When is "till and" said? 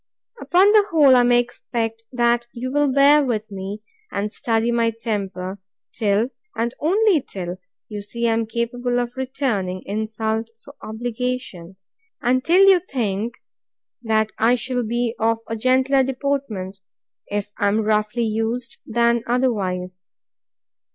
5.93-6.73